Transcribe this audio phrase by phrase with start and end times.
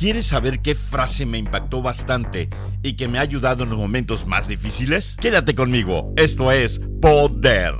[0.00, 2.48] ¿Quieres saber qué frase me impactó bastante
[2.82, 5.14] y que me ha ayudado en los momentos más difíciles?
[5.20, 7.74] Quédate conmigo, esto es Poder.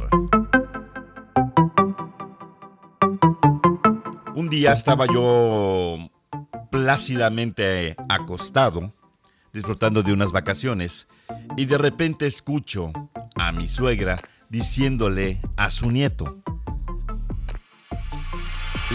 [4.34, 6.10] Un día estaba yo
[6.70, 8.92] plácidamente acostado,
[9.54, 11.08] disfrutando de unas vacaciones,
[11.56, 12.92] y de repente escucho
[13.34, 16.42] a mi suegra diciéndole a su nieto,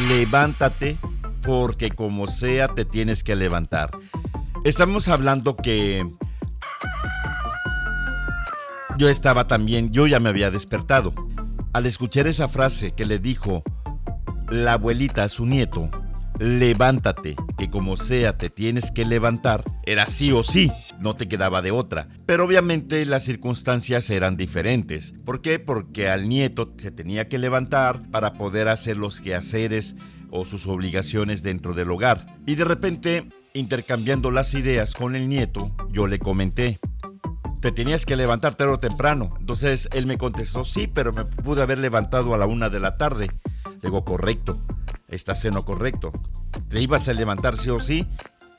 [0.10, 1.00] levántate
[1.46, 3.92] porque como sea te tienes que levantar.
[4.64, 6.10] Estamos hablando que
[8.98, 11.14] yo estaba también, yo ya me había despertado.
[11.74, 13.64] Al escuchar esa frase que le dijo
[14.50, 15.90] la abuelita a su nieto,
[16.40, 21.62] levántate, que como sea te tienes que levantar, era sí o sí, no te quedaba
[21.62, 22.08] de otra.
[22.26, 25.14] Pero obviamente las circunstancias eran diferentes.
[25.26, 25.60] ¿Por qué?
[25.60, 29.96] Porque al nieto se tenía que levantar para poder hacer los quehaceres
[30.32, 32.38] o sus obligaciones dentro del hogar.
[32.46, 36.80] Y de repente, intercambiando las ideas con el nieto, yo le comenté,
[37.62, 39.34] te tenías que levantar tarde o temprano.
[39.40, 42.98] Entonces él me contestó, sí, pero me pude haber levantado a la una de la
[42.98, 43.28] tarde.
[43.66, 44.62] Le digo, correcto,
[45.08, 46.12] estás en correcto.
[46.70, 48.08] Te ibas a levantar sí o sí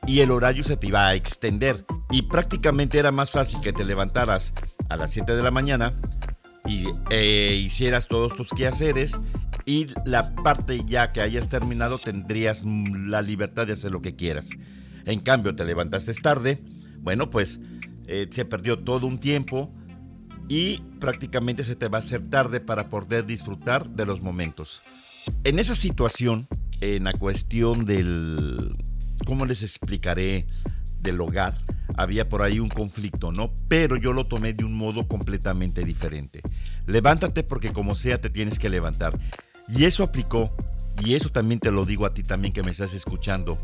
[0.06, 1.84] y el horario se te iba a extender.
[2.10, 4.52] Y prácticamente era más fácil que te levantaras
[4.88, 5.94] a las 7 de la mañana
[6.66, 9.20] y eh, hicieras todos tus quehaceres
[9.66, 14.48] y la parte ya que hayas terminado tendrías la libertad de hacer lo que quieras.
[15.04, 16.62] En cambio, te levantaste tarde,
[17.00, 17.60] bueno, pues
[18.06, 19.74] eh, se perdió todo un tiempo
[20.48, 24.82] y prácticamente se te va a hacer tarde para poder disfrutar de los momentos.
[25.42, 26.46] En esa situación,
[26.80, 28.72] en la cuestión del,
[29.26, 30.46] ¿cómo les explicaré?
[31.00, 31.56] Del hogar,
[31.96, 33.52] había por ahí un conflicto, ¿no?
[33.68, 36.40] Pero yo lo tomé de un modo completamente diferente.
[36.86, 39.16] Levántate porque como sea te tienes que levantar.
[39.68, 40.52] Y eso aplicó,
[41.04, 43.58] y eso también te lo digo a ti también que me estás escuchando,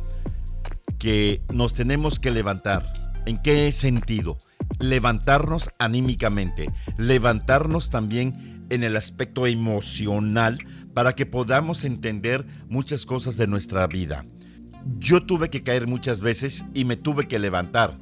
[0.99, 3.13] que nos tenemos que levantar.
[3.25, 4.37] ¿En qué sentido?
[4.81, 10.59] Levantarnos anímicamente, levantarnos también en el aspecto emocional
[10.93, 14.27] para que podamos entender muchas cosas de nuestra vida.
[14.99, 17.97] Yo tuve que caer muchas veces y me tuve que levantar.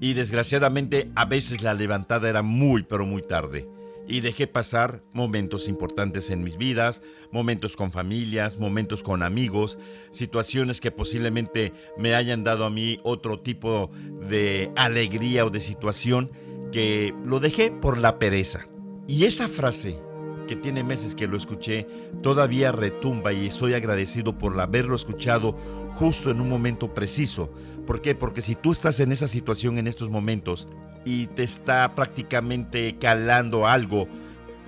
[0.00, 3.73] Y desgraciadamente a veces la levantada era muy pero muy tarde
[4.06, 9.78] y dejé pasar momentos importantes en mis vidas, momentos con familias, momentos con amigos,
[10.10, 13.90] situaciones que posiblemente me hayan dado a mí otro tipo
[14.28, 16.30] de alegría o de situación
[16.72, 18.66] que lo dejé por la pereza.
[19.06, 19.98] Y esa frase,
[20.46, 21.86] que tiene meses que lo escuché,
[22.22, 25.56] todavía retumba y soy agradecido por haberlo escuchado
[25.96, 27.52] justo en un momento preciso.
[27.86, 28.14] ¿Por qué?
[28.14, 30.68] Porque si tú estás en esa situación en estos momentos
[31.04, 34.08] y te está prácticamente calando algo,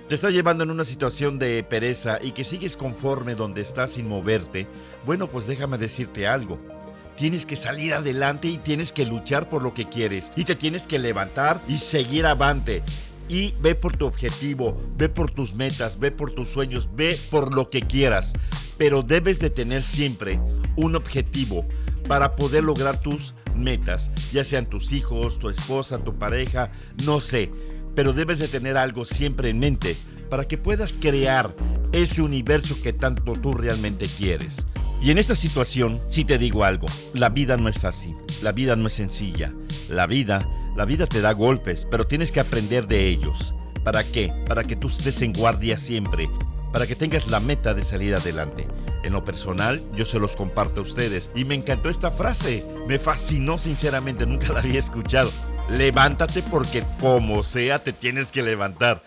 [0.07, 4.07] te está llevando en una situación de pereza y que sigues conforme donde estás sin
[4.07, 4.65] moverte,
[5.05, 6.59] bueno, pues déjame decirte algo.
[7.17, 10.31] Tienes que salir adelante y tienes que luchar por lo que quieres.
[10.35, 12.83] Y te tienes que levantar y seguir avante.
[13.27, 17.53] Y ve por tu objetivo, ve por tus metas, ve por tus sueños, ve por
[17.53, 18.33] lo que quieras.
[18.77, 20.39] Pero debes de tener siempre
[20.77, 21.65] un objetivo
[22.07, 26.71] para poder lograr tus metas, ya sean tus hijos, tu esposa, tu pareja,
[27.05, 27.51] no sé,
[27.95, 29.97] pero debes de tener algo siempre en mente
[30.29, 31.55] para que puedas crear
[31.91, 34.65] ese universo que tanto tú realmente quieres.
[35.01, 38.75] Y en esta situación, sí te digo algo, la vida no es fácil, la vida
[38.75, 39.53] no es sencilla,
[39.89, 43.53] la vida, la vida te da golpes, pero tienes que aprender de ellos.
[43.83, 44.33] ¿Para qué?
[44.47, 46.29] Para que tú estés en guardia siempre,
[46.71, 48.67] para que tengas la meta de salir adelante.
[49.03, 52.99] En lo personal, yo se los comparto a ustedes y me encantó esta frase, me
[52.99, 55.31] fascinó sinceramente, nunca la había escuchado.
[55.69, 59.03] Levántate porque como sea te tienes que levantar.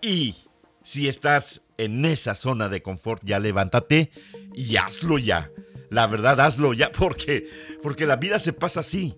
[0.00, 0.36] Y
[0.82, 4.10] si estás en esa zona de confort, ya levántate
[4.54, 5.50] y hazlo ya.
[5.90, 7.48] La verdad, hazlo ya porque,
[7.82, 9.16] porque la vida se pasa así,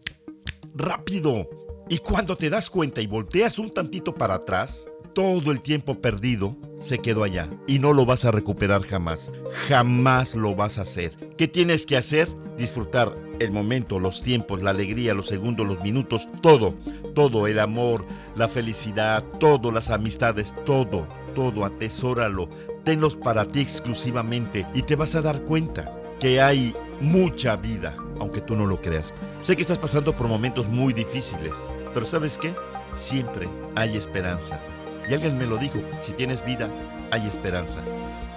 [0.74, 1.48] rápido.
[1.88, 6.56] Y cuando te das cuenta y volteas un tantito para atrás, todo el tiempo perdido
[6.80, 9.32] se quedó allá y no lo vas a recuperar jamás.
[9.66, 11.16] Jamás lo vas a hacer.
[11.36, 12.28] ¿Qué tienes que hacer?
[12.56, 16.76] Disfrutar el momento, los tiempos, la alegría, los segundos, los minutos, todo,
[17.16, 18.06] todo, el amor,
[18.36, 22.48] la felicidad, todo, las amistades, todo, todo, atesóralo,
[22.84, 28.40] tenlos para ti exclusivamente y te vas a dar cuenta que hay mucha vida, aunque
[28.40, 29.12] tú no lo creas.
[29.40, 31.56] Sé que estás pasando por momentos muy difíciles,
[31.92, 32.52] pero ¿sabes qué?
[32.94, 34.60] Siempre hay esperanza.
[35.08, 36.68] Y alguien me lo dijo, si tienes vida,
[37.10, 37.78] hay esperanza.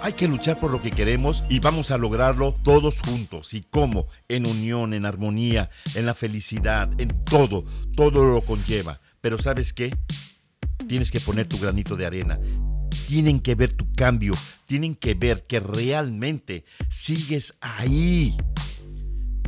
[0.00, 3.54] Hay que luchar por lo que queremos y vamos a lograrlo todos juntos.
[3.54, 4.08] ¿Y cómo?
[4.28, 7.64] En unión, en armonía, en la felicidad, en todo.
[7.94, 9.00] Todo lo conlleva.
[9.20, 9.94] Pero ¿sabes qué?
[10.88, 12.40] Tienes que poner tu granito de arena.
[13.06, 14.34] Tienen que ver tu cambio.
[14.66, 18.36] Tienen que ver que realmente sigues ahí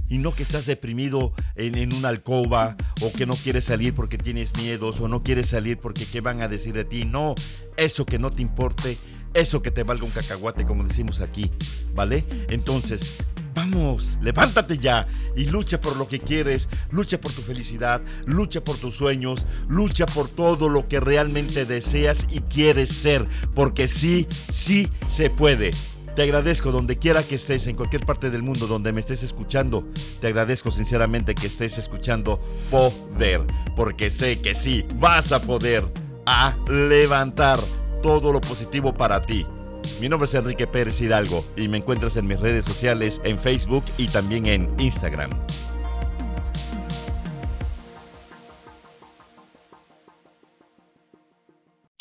[0.08, 4.56] y no que estás deprimido en, una alcoba o que no quieres salir porque tienes
[4.56, 7.04] miedos o no quieres salir porque qué van a decir de ti.
[7.04, 7.34] No,
[7.76, 8.98] eso que no te importe,
[9.32, 11.50] eso que te valga un cacahuate como decimos aquí,
[11.94, 12.24] ¿vale?
[12.48, 13.16] Entonces,
[13.54, 15.06] vamos, levántate ya
[15.36, 20.06] y lucha por lo que quieres, lucha por tu felicidad, lucha por tus sueños, lucha
[20.06, 25.70] por todo lo que realmente deseas y quieres ser, porque sí, sí se puede.
[26.14, 29.84] Te agradezco donde quiera que estés, en cualquier parte del mundo donde me estés escuchando.
[30.20, 32.38] Te agradezco sinceramente que estés escuchando
[32.70, 33.40] Poder,
[33.74, 35.84] porque sé que sí, vas a poder
[36.24, 37.58] a levantar
[38.00, 39.44] todo lo positivo para ti.
[40.00, 43.84] Mi nombre es Enrique Pérez Hidalgo y me encuentras en mis redes sociales en Facebook
[43.98, 45.30] y también en Instagram.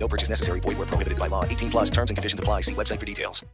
[0.00, 0.58] No purchase necessary.
[0.60, 1.44] Void where prohibited by law.
[1.44, 2.62] 18 plus terms and conditions apply.
[2.62, 3.44] See website for details.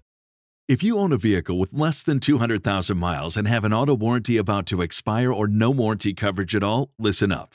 [0.68, 4.36] If you own a vehicle with less than 200,000 miles and have an auto warranty
[4.36, 7.54] about to expire or no warranty coverage at all, listen up.